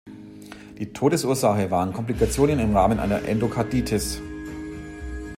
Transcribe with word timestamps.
Die 0.79 0.93
Todesursache 0.93 1.69
waren 1.69 1.93
Komplikationen 1.93 2.57
im 2.57 2.75
Rahmen 2.75 2.97
einer 2.97 3.23
Endokarditis. 3.23 4.19